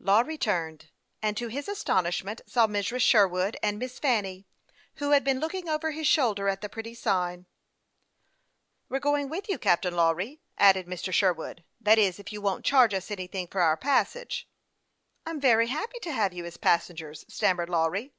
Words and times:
Lawry 0.00 0.36
turned, 0.36 0.90
and 1.22 1.34
to 1.38 1.48
his 1.48 1.66
astonishment 1.66 2.42
saw 2.46 2.66
Mrs. 2.66 3.00
Sherwood 3.00 3.56
and 3.62 3.78
Miss 3.78 3.98
Fanny, 3.98 4.44
who 4.96 5.12
had 5.12 5.24
been 5.24 5.40
looking 5.40 5.66
over 5.66 5.92
his 5.92 6.06
shoulder 6.06 6.46
at 6.46 6.60
the 6.60 6.68
pretty 6.68 6.92
sign." 6.92 7.46
We 8.90 8.98
are 8.98 9.00
going 9.00 9.30
with 9.30 9.48
you, 9.48 9.56
Captain 9.56 9.96
Lawry," 9.96 10.42
added 10.58 10.86
Mr. 10.88 11.10
Sherwood;" 11.10 11.64
that 11.86 11.96
is, 11.98 12.18
if 12.18 12.34
you 12.34 12.42
won't 12.42 12.66
charge 12.66 12.92
us 12.92 13.10
anything 13.10 13.48
for 13.48 13.62
our 13.62 13.78
passage." 13.78 14.44
THE 14.44 14.44
YOTJXG 14.44 14.44
PILOT 14.44 14.52
OF 14.52 14.64
LAKE 14.68 15.22
CHAMPLAIN." 15.22 15.22
I 15.26 15.30
am 15.30 15.40
very 15.40 15.66
happy 15.82 15.98
to 16.00 16.12
have 16.12 16.32
you 16.34 16.44
as 16.44 16.56
passengers," 16.58 17.24
stammered 17.30 17.70
Lawry. 17.70 18.12